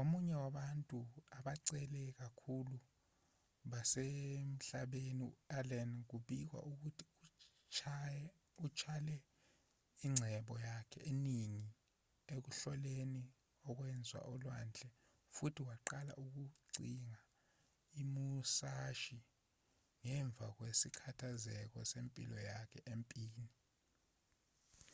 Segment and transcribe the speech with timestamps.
[0.00, 0.98] omunye wabantu
[1.38, 2.76] abacebe kakhulu
[3.70, 7.04] basemhlabeni u-allen kubikwa ukuthi
[8.64, 9.14] utshale
[10.04, 11.68] ingcebo yakhe eningi
[12.34, 13.22] ekuhloleni
[13.68, 14.88] okwenzeka olwandle
[15.34, 17.18] futhi waqala ukucinga
[18.02, 19.18] imusashi
[20.00, 23.46] ngemva kwesithakazelo sempilo yonke empini